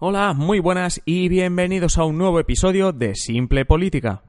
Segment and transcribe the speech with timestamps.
[0.00, 4.22] Hola, muy buenas y bienvenidos a un nuevo episodio de Simple Política.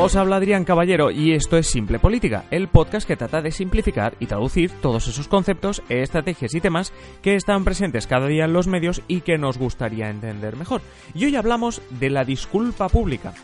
[0.00, 4.14] Os habla Adrián Caballero y esto es Simple Política, el podcast que trata de simplificar
[4.20, 8.68] y traducir todos esos conceptos, estrategias y temas que están presentes cada día en los
[8.68, 10.82] medios y que nos gustaría entender mejor.
[11.16, 13.34] Y hoy hablamos de la disculpa pública.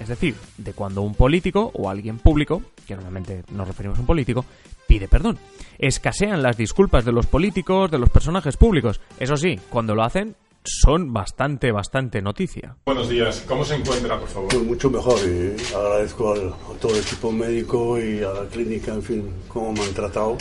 [0.00, 4.06] Es decir, de cuando un político o alguien público, que normalmente nos referimos a un
[4.06, 4.44] político,
[4.86, 5.38] pide perdón.
[5.78, 9.00] Escasean las disculpas de los políticos, de los personajes públicos.
[9.18, 12.76] Eso sí, cuando lo hacen, son bastante, bastante noticia.
[12.86, 14.48] Buenos días, ¿cómo se encuentra, por favor?
[14.50, 18.94] Pues mucho mejor y agradezco al, a todo el equipo médico y a la clínica,
[18.94, 20.36] en fin, cómo me han tratado.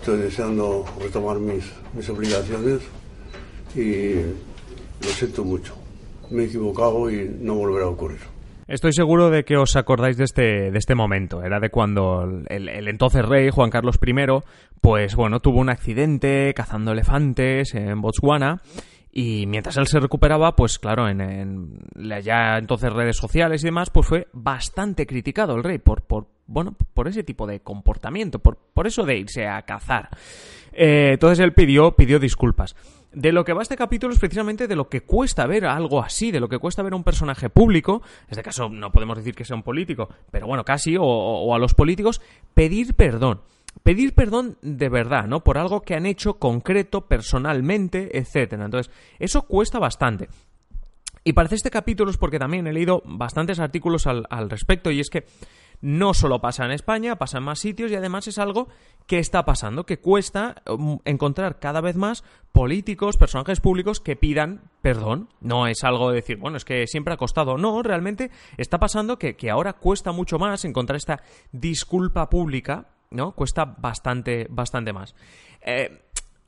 [0.00, 2.80] Estoy deseando retomar mis, mis obligaciones
[3.74, 5.74] y lo siento mucho.
[6.30, 8.20] Me he equivocado y no volverá a ocurrir.
[8.66, 11.42] Estoy seguro de que os acordáis de este, de este momento.
[11.42, 14.14] Era de cuando el, el, entonces rey, Juan Carlos I,
[14.80, 18.62] pues bueno, tuvo un accidente cazando elefantes en Botswana
[19.14, 21.78] y mientras él se recuperaba, pues claro, en,
[22.22, 26.74] ya entonces redes sociales y demás, pues fue bastante criticado el rey por, por bueno,
[26.94, 30.08] por ese tipo de comportamiento, por, por eso de irse a cazar.
[30.72, 32.74] Eh, entonces él pidió, pidió disculpas.
[33.12, 36.30] De lo que va este capítulo es precisamente de lo que cuesta ver algo así,
[36.30, 39.34] de lo que cuesta ver a un personaje público, en este caso no podemos decir
[39.34, 42.22] que sea un político, pero bueno, casi, o, o a los políticos,
[42.54, 43.42] pedir perdón
[43.82, 45.42] pedir perdón de verdad, ¿no?
[45.42, 48.64] Por algo que han hecho concreto, personalmente, etcétera.
[48.64, 50.28] Entonces, eso cuesta bastante.
[51.24, 54.98] Y parece este capítulo es porque también he leído bastantes artículos al, al, respecto y
[54.98, 55.24] es que
[55.80, 58.68] no solo pasa en España, pasa en más sitios y además es algo
[59.06, 60.62] que está pasando, que cuesta
[61.04, 65.28] encontrar cada vez más políticos, personajes públicos que pidan perdón.
[65.40, 67.58] No es algo de decir, bueno, es que siempre ha costado.
[67.58, 73.32] No, realmente está pasando que, que ahora cuesta mucho más encontrar esta disculpa pública ¿no?
[73.32, 75.14] Cuesta bastante, bastante más.
[75.60, 76.02] Eh,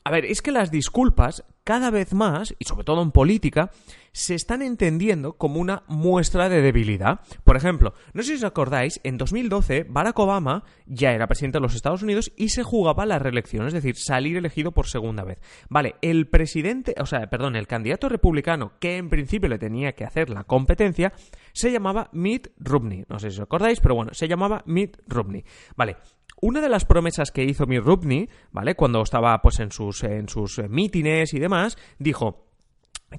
[0.07, 3.71] a ver, es que las disculpas cada vez más, y sobre todo en política,
[4.13, 7.21] se están entendiendo como una muestra de debilidad.
[7.43, 11.63] Por ejemplo, no sé si os acordáis, en 2012 Barack Obama ya era presidente de
[11.63, 15.41] los Estados Unidos y se jugaba la reelección, es decir, salir elegido por segunda vez.
[15.71, 20.05] Vale, el presidente, o sea, perdón, el candidato republicano que en principio le tenía que
[20.05, 21.15] hacer la competencia,
[21.55, 23.07] se llamaba Mitt Romney.
[23.09, 25.45] No sé si os acordáis, pero bueno, se llamaba Mitt Romney.
[25.77, 25.97] Vale,
[26.41, 28.75] una de las promesas que hizo Mitt Romney, ¿vale?
[28.75, 32.47] Cuando estaba pues en sus, en sus eh, mítines y demás, dijo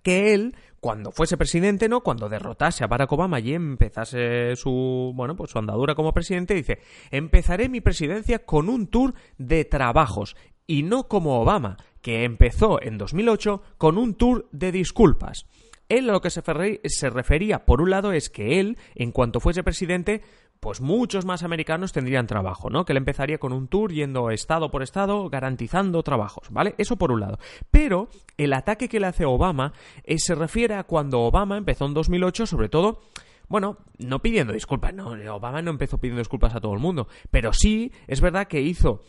[0.03, 2.01] que él cuando fuese presidente, ¿no?
[2.01, 6.79] Cuando derrotase a Barack Obama y empezase su, bueno, pues su andadura como presidente, dice,
[7.09, 10.35] empezaré mi presidencia con un tour de trabajos
[10.67, 15.47] y no como Obama, que empezó en 2008 con un tour de disculpas.
[15.89, 19.63] Él a lo que se refería, por un lado, es que él, en cuanto fuese
[19.63, 20.21] presidente,
[20.59, 22.85] pues muchos más americanos tendrían trabajo, ¿no?
[22.85, 26.75] Que él empezaría con un tour yendo estado por estado garantizando trabajos, ¿vale?
[26.77, 27.39] Eso por un lado.
[27.71, 29.73] Pero el ataque que le hace Obama
[30.03, 33.01] eh, se refiere a cuando Obama empezó en 2008, sobre todo
[33.47, 37.53] bueno, no pidiendo disculpas, no, Obama no empezó pidiendo disculpas a todo el mundo, pero
[37.53, 39.03] sí es verdad que hizo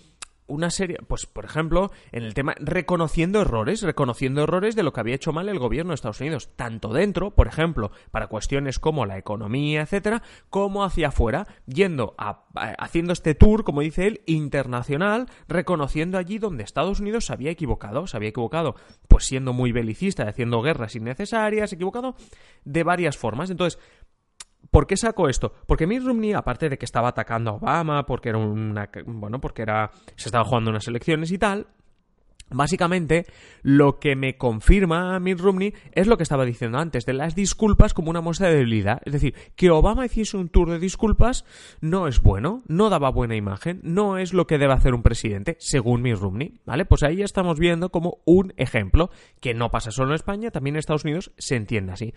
[0.47, 5.01] una serie, pues por ejemplo, en el tema reconociendo errores, reconociendo errores de lo que
[5.01, 9.07] había hecho mal el gobierno de Estados Unidos, tanto dentro, por ejemplo, para cuestiones como
[9.07, 12.45] la economía, etcétera, como hacia afuera, yendo a,
[12.79, 18.07] haciendo este tour, como dice él, internacional, reconociendo allí donde Estados Unidos se había equivocado,
[18.07, 18.77] se había equivocado,
[19.09, 22.17] pues siendo muy belicista, haciendo guerras innecesarias, equivocado
[22.65, 23.51] de varias formas.
[23.51, 23.81] Entonces,
[24.77, 25.55] ¿Por qué saco esto?
[25.65, 28.91] Porque Mitt Romney, aparte de que estaba atacando a Obama, porque era una.
[29.07, 29.91] Bueno, porque era.
[30.17, 31.67] se estaba jugando unas elecciones y tal.
[32.51, 33.25] Básicamente,
[33.63, 37.95] lo que me confirma Mitt Romney es lo que estaba diciendo antes, de las disculpas
[37.95, 39.01] como una muestra de debilidad.
[39.07, 41.47] Es decir, que Obama hiciese un tour de disculpas
[41.81, 45.57] no es bueno, no daba buena imagen, no es lo que debe hacer un presidente,
[45.59, 46.61] según Mitt Romney.
[46.67, 46.85] ¿Vale?
[46.85, 49.09] Pues ahí estamos viendo como un ejemplo,
[49.41, 52.13] que no pasa solo en España, también en Estados Unidos se entiende así.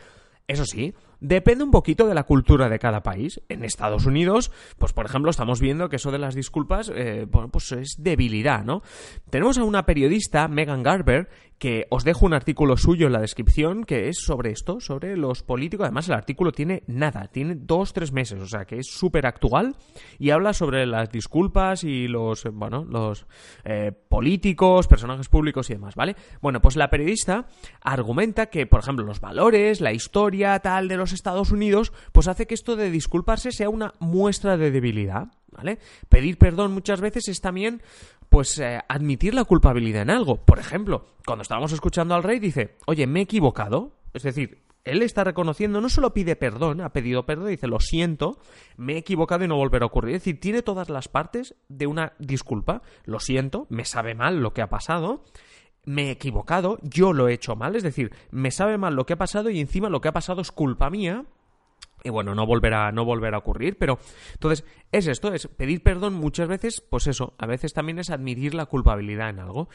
[0.49, 3.41] Eso sí, depende un poquito de la cultura de cada país.
[3.49, 7.49] En Estados Unidos, pues por ejemplo, estamos viendo que eso de las disculpas, eh, bueno,
[7.49, 8.81] pues es debilidad, ¿no?
[9.29, 11.29] Tenemos a una periodista, Megan Garber,
[11.59, 15.43] que os dejo un artículo suyo en la descripción que es sobre esto, sobre los
[15.43, 15.83] políticos.
[15.83, 19.75] Además, el artículo tiene nada, tiene dos, tres meses, o sea que es súper actual
[20.17, 23.27] y habla sobre las disculpas y los, bueno, los
[23.65, 26.15] eh, políticos, personajes públicos y demás, ¿vale?
[26.41, 27.47] Bueno, pues la periodista
[27.81, 32.47] argumenta que, por ejemplo, los valores, la historia tal de los Estados Unidos, pues hace
[32.47, 35.29] que esto de disculparse sea una muestra de debilidad.
[35.51, 35.79] ¿Vale?
[36.09, 37.81] Pedir perdón muchas veces es también,
[38.29, 40.37] pues, eh, admitir la culpabilidad en algo.
[40.37, 43.93] Por ejemplo, cuando estábamos escuchando al rey, dice, oye, me he equivocado.
[44.13, 48.39] Es decir, él está reconociendo, no solo pide perdón, ha pedido perdón, dice, lo siento,
[48.77, 50.15] me he equivocado y no volverá a ocurrir.
[50.15, 52.81] Es decir, tiene todas las partes de una disculpa.
[53.05, 55.23] Lo siento, me sabe mal lo que ha pasado,
[55.85, 59.13] me he equivocado, yo lo he hecho mal, es decir, me sabe mal lo que
[59.13, 61.25] ha pasado y encima lo que ha pasado es culpa mía,
[62.03, 63.99] y bueno, no volverá, no volverá a ocurrir, pero
[64.33, 68.53] entonces es esto, es pedir perdón muchas veces, pues eso, a veces también es admitir
[68.53, 69.69] la culpabilidad en algo.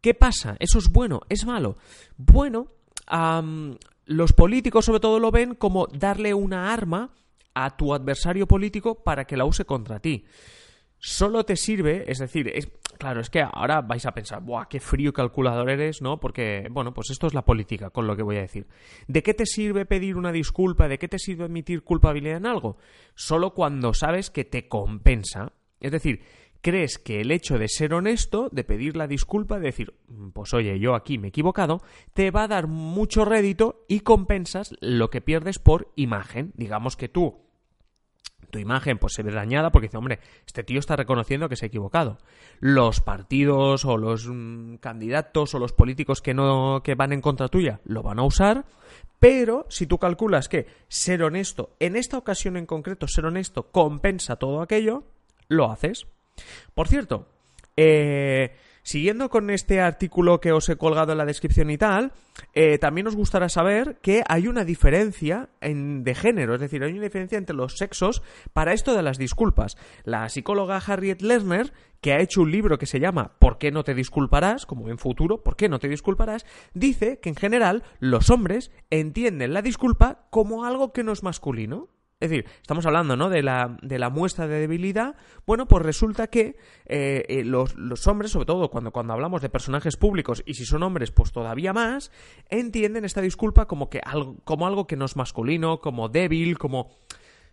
[0.00, 0.56] ¿Qué pasa?
[0.60, 1.22] ¿Eso es bueno?
[1.28, 1.78] ¿Es malo?
[2.16, 2.68] Bueno,
[4.04, 7.14] los políticos sobre todo lo ven como darle una arma
[7.54, 10.24] a tu adversario político para que la use contra ti.
[10.98, 14.80] Solo te sirve, es decir, es, Claro, es que ahora vais a pensar, ¡buah, qué
[14.80, 16.02] frío calculador eres!
[16.02, 16.18] ¿No?
[16.18, 18.66] Porque, bueno, pues esto es la política, con lo que voy a decir.
[19.06, 20.88] ¿De qué te sirve pedir una disculpa?
[20.88, 22.76] ¿De qué te sirve admitir culpabilidad en algo?
[23.14, 25.52] Solo cuando sabes que te compensa.
[25.80, 26.22] Es decir,
[26.60, 30.52] crees que el hecho de ser honesto, de pedir la disculpa, de decir, mm, pues
[30.52, 31.80] oye, yo aquí me he equivocado,
[32.14, 36.52] te va a dar mucho rédito y compensas lo que pierdes por imagen.
[36.56, 37.47] Digamos que tú
[38.50, 41.66] tu imagen pues se ve dañada porque dice, hombre, este tío está reconociendo que se
[41.66, 42.18] ha equivocado.
[42.60, 47.48] Los partidos o los mm, candidatos o los políticos que no que van en contra
[47.48, 48.64] tuya lo van a usar,
[49.18, 54.36] pero si tú calculas que ser honesto, en esta ocasión en concreto ser honesto compensa
[54.36, 55.04] todo aquello,
[55.48, 56.06] lo haces.
[56.74, 57.26] Por cierto,
[57.76, 58.56] eh,
[58.88, 62.12] Siguiendo con este artículo que os he colgado en la descripción y tal,
[62.54, 66.92] eh, también os gustará saber que hay una diferencia en, de género, es decir, hay
[66.92, 68.22] una diferencia entre los sexos
[68.54, 69.76] para esto de las disculpas.
[70.04, 73.84] La psicóloga Harriet Lerner, que ha hecho un libro que se llama ¿Por qué no
[73.84, 74.64] te disculparás?
[74.64, 76.46] como en futuro, ¿por qué no te disculparás?
[76.72, 81.90] dice que en general los hombres entienden la disculpa como algo que no es masculino.
[82.20, 83.30] Es decir, estamos hablando ¿no?
[83.30, 85.14] de, la, de la muestra de debilidad.
[85.46, 86.56] Bueno, pues resulta que
[86.86, 90.64] eh, eh, los, los, hombres, sobre todo cuando, cuando hablamos de personajes públicos, y si
[90.64, 92.10] son hombres, pues todavía más,
[92.50, 96.90] entienden esta disculpa como, que algo, como algo que no es masculino, como débil, como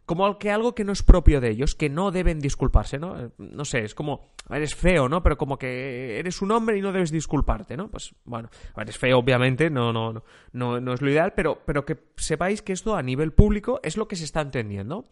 [0.06, 3.32] como que algo que no es propio de ellos, que no deben disculparse, ¿no?
[3.38, 5.24] No sé, es como, eres feo, ¿no?
[5.24, 7.90] Pero como que eres un hombre y no debes disculparte, ¿no?
[7.90, 10.24] Pues bueno, eres feo, obviamente, no, no, no,
[10.54, 13.98] no, no es lo ideal, pero, pero que sepáis que esto a nivel público es
[13.98, 15.06] lo que se está entendiendo.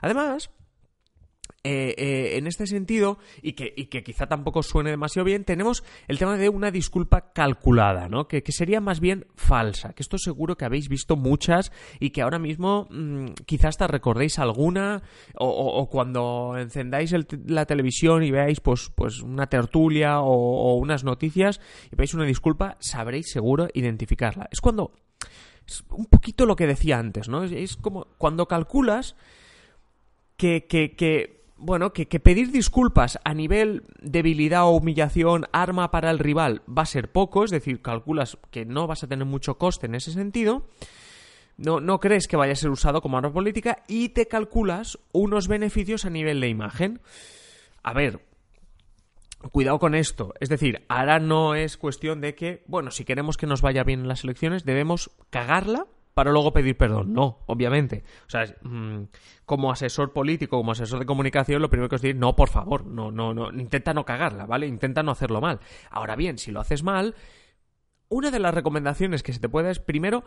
[0.00, 0.50] Además,
[1.64, 3.74] eh, eh, en este sentido, y que,
[4.04, 8.28] quizá tampoco suene demasiado bien, tenemos el tema de una disculpa calculada, ¿no?
[8.28, 12.38] Que, sería más bien falsa, que esto seguro que habéis visto muchas y que ahora
[12.38, 15.02] mismo mm, quizás hasta recordéis alguna,
[15.34, 17.12] o, cuando encendáis
[17.46, 21.60] la televisión y veáis pues, pues una tertulia o, unas noticias
[21.90, 24.48] y veis una disculpa, sabréis seguro identificarla.
[24.52, 24.92] Es cuando...
[25.66, 27.44] Es un poquito lo que decía antes, ¿no?
[27.44, 29.16] Es, como cuando calculas
[30.38, 36.18] que, que, que bueno, que, pedir disculpas a nivel debilidad o humillación, arma para el
[36.18, 39.86] rival, va a ser poco, es decir, calculas que no vas a tener mucho coste
[39.86, 40.68] en ese sentido,
[41.56, 45.48] no, no crees que vaya a ser usado como arma política y te calculas unos
[45.48, 47.00] beneficios a nivel de imagen.
[47.82, 48.20] A ver,
[49.50, 53.46] cuidado con esto, es decir, ahora no es cuestión de que, bueno, si queremos que
[53.46, 55.86] nos vaya bien en las elecciones, debemos cagarla
[56.18, 57.12] para luego pedir perdón.
[57.12, 58.02] No, obviamente.
[58.26, 59.04] O sea, mm,
[59.44, 62.84] como asesor político, como asesor de comunicación, lo primero que os digo, no, por favor,
[62.84, 64.66] no, no, no, intenta no cagarla, ¿vale?
[64.66, 65.60] Intenta no hacerlo mal.
[65.92, 67.14] Ahora bien, si lo haces mal,
[68.08, 70.24] una de las recomendaciones que se te puede es, primero,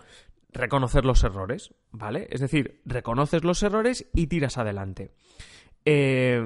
[0.53, 2.25] reconocer los errores, ¿vale?
[2.31, 5.11] Es decir, reconoces los errores y tiras adelante.
[5.83, 6.41] Eh,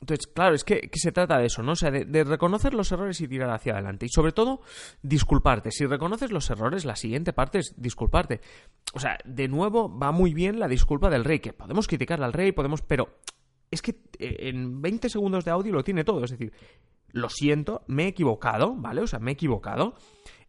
[0.00, 1.72] entonces, claro, es que, se trata de eso, ¿no?
[1.72, 4.06] O sea, de, reconocer los errores y tirar hacia adelante.
[4.06, 4.60] Y sobre todo,
[5.02, 5.70] disculparte.
[5.70, 8.40] Si reconoces los errores, la siguiente parte es disculparte.
[8.94, 12.32] O sea, de nuevo, va muy bien la disculpa del rey, que podemos criticar al
[12.32, 13.18] rey, podemos, pero
[13.70, 16.24] es que eh, en 20 segundos de audio lo tiene todo.
[16.24, 16.52] Es decir,
[17.10, 19.00] lo siento, me he equivocado, ¿vale?
[19.00, 19.94] O sea, me he equivocado.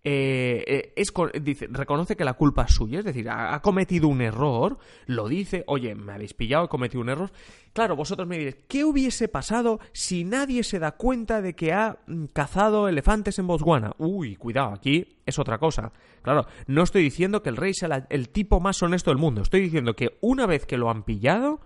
[0.02, 4.78] Eh, eh, dice, reconoce que la culpa es suya, es decir, ha, cometido un error,
[5.06, 7.32] lo dice, oye, me habéis pillado, he cometido un error.
[7.74, 12.00] Claro, vosotros me diréis, ¿qué hubiese pasado si nadie se da cuenta de que ha
[12.08, 13.92] mm, cazado elefantes en Botswana?
[13.98, 15.92] Uy, cuidado, aquí es otra cosa.
[16.22, 19.62] Claro, no estoy diciendo que el rey sea el tipo más honesto del mundo, estoy
[19.62, 21.60] diciendo que una vez que lo han pillado,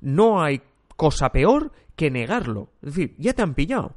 [0.00, 0.60] no hay
[0.96, 2.72] cosa peor que negarlo.
[2.82, 3.94] Es decir, ya te han pillado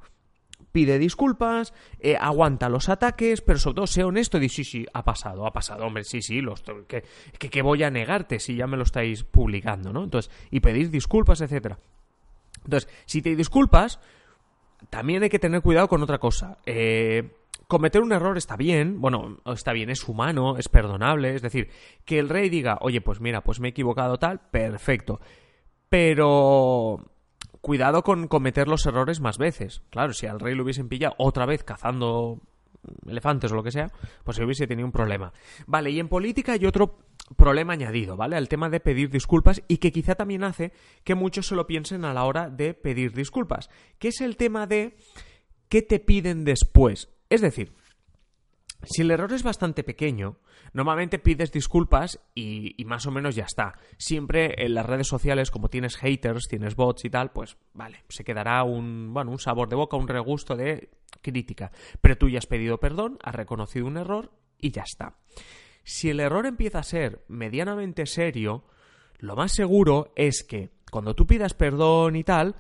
[0.74, 4.86] pide disculpas, eh, aguanta los ataques, pero sobre todo sea honesto y dice, sí, sí,
[4.92, 7.04] ha pasado, ha pasado, hombre, sí, sí, los, que,
[7.38, 10.04] que, voy a negarte si ya me lo estáis publicando, ¿no?
[10.04, 11.78] Entonces, y pedir disculpas, etcétera.
[12.66, 14.00] Entonces, si te disculpas,
[14.90, 16.58] también hay que tener cuidado con otra cosa.
[16.66, 17.32] Eh,
[17.68, 21.70] cometer un error está bien, bueno, está bien, es humano, es perdonable, es decir,
[22.04, 25.22] que el rey diga, oye, pues mira, pues me he equivocado tal, perfecto.
[25.88, 27.13] Pero
[27.64, 29.84] cuidado con cometer los errores más veces.
[29.90, 32.42] Claro, si al rey lo hubiesen pillado otra vez cazando
[33.08, 33.90] elefantes o lo que sea,
[34.26, 35.32] pues se hubiese tenido un problema.
[35.66, 37.00] Vale, y en política hay otro
[37.38, 38.36] problema añadido, ¿vale?
[38.36, 40.74] Al tema de pedir disculpas y que quizá también hace
[41.06, 44.68] que muchos se lo piensen a la hora de pedir disculpas, que es el tema
[44.68, 44.98] de
[45.70, 47.14] qué te piden después.
[47.30, 47.72] Es decir,
[48.86, 50.38] si el error es bastante pequeño,
[50.74, 53.76] normalmente pides disculpas y, más o menos ya está.
[53.98, 58.24] Siempre en las redes sociales, como tienes haters, tienes bots y tal, pues vale, se
[58.24, 60.90] quedará un, bueno, un sabor de boca, un regusto de
[61.22, 61.72] crítica.
[62.02, 65.18] Pero tú ya has pedido perdón, has reconocido un error y ya está.
[65.84, 68.66] Si el error empieza a ser medianamente serio,
[69.20, 72.56] lo más seguro es que cuando tú pidas perdón y tal,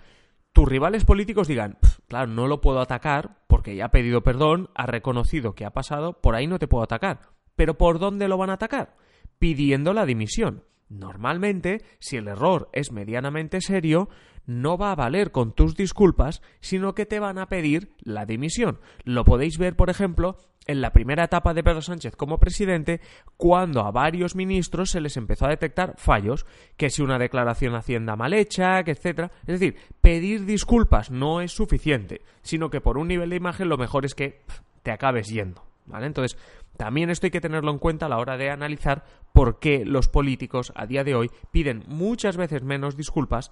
[0.53, 4.85] tus rivales políticos digan, claro, no lo puedo atacar porque ya ha pedido perdón, ha
[4.85, 7.21] reconocido que ha pasado, por ahí no te puedo atacar.
[7.55, 8.95] ¿Pero por dónde lo van a atacar?
[9.39, 10.63] Pidiendo la dimisión.
[10.89, 14.09] Normalmente, si el error es medianamente serio,
[14.45, 18.79] no va a valer con tus disculpas, sino que te van a pedir la dimisión.
[19.03, 23.01] Lo podéis ver, por ejemplo, en la primera etapa de Pedro Sánchez como presidente,
[23.37, 26.45] cuando a varios ministros se les empezó a detectar fallos,
[26.77, 29.31] que si una declaración Hacienda mal hecha, que etcétera.
[29.41, 33.77] Es decir, pedir disculpas no es suficiente, sino que por un nivel de imagen lo
[33.77, 34.41] mejor es que
[34.83, 35.63] te acabes yendo.
[35.85, 36.05] ¿Vale?
[36.05, 36.37] Entonces,
[36.77, 40.07] también esto hay que tenerlo en cuenta a la hora de analizar por qué los
[40.07, 43.51] políticos a día de hoy piden muchas veces menos disculpas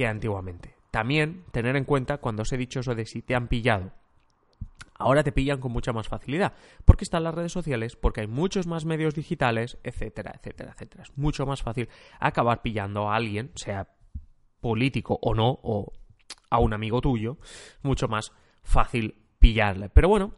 [0.00, 0.74] que antiguamente.
[0.90, 3.92] También tener en cuenta cuando os he dicho eso de si te han pillado.
[4.94, 6.54] Ahora te pillan con mucha más facilidad,
[6.86, 11.02] porque están las redes sociales, porque hay muchos más medios digitales, etcétera, etcétera, etcétera.
[11.02, 13.88] Es mucho más fácil acabar pillando a alguien, sea
[14.62, 15.92] político o no, o
[16.48, 17.36] a un amigo tuyo,
[17.82, 19.90] mucho más fácil pillarle.
[19.90, 20.32] Pero bueno,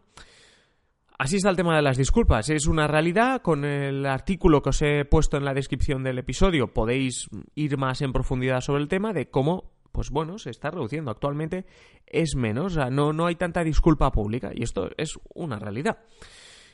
[1.22, 2.50] Así está el tema de las disculpas.
[2.50, 3.42] Es una realidad.
[3.42, 8.02] Con el artículo que os he puesto en la descripción del episodio podéis ir más
[8.02, 11.12] en profundidad sobre el tema de cómo, pues bueno, se está reduciendo.
[11.12, 11.64] Actualmente
[12.08, 12.72] es menos.
[12.72, 14.50] O sea, no, no hay tanta disculpa pública.
[14.52, 15.98] Y esto es una realidad.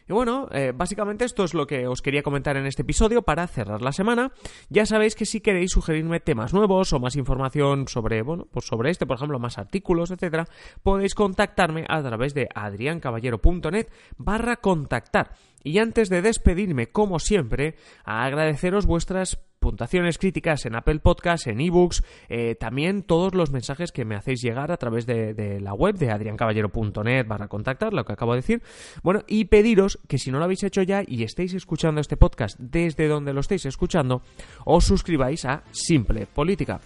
[0.08, 3.46] Y bueno, eh, básicamente esto es lo que os quería comentar en este episodio para
[3.46, 4.32] cerrar la semana.
[4.70, 8.90] Ya sabéis que si queréis sugerirme temas nuevos o más información sobre, bueno, pues sobre
[8.90, 10.46] este, por ejemplo, más artículos, etcétera,
[10.82, 15.32] podéis contactarme a través de adriancaballero.net barra contactar.
[15.62, 17.74] Y antes de despedirme, como siempre,
[18.04, 24.04] agradeceros vuestras puntuaciones críticas en Apple Podcasts, en ebooks, eh, también todos los mensajes que
[24.04, 28.32] me hacéis llegar a través de, la web de adriancaballero.net barra contactar, lo que acabo
[28.32, 28.62] de decir.
[29.02, 32.58] Bueno, y pediros que si no lo habéis hecho ya y estáis escuchando este podcast
[32.58, 34.22] desde donde lo estéis escuchando,
[34.64, 36.80] os suscribáis a Simple Política.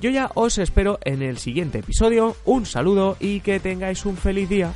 [0.00, 4.48] Yo ya os espero en el siguiente episodio, un saludo y que tengáis un feliz
[4.48, 4.72] día.